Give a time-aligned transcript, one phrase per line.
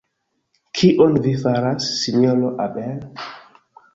[0.79, 2.99] Kion Vi faras, Sinjoro Abel?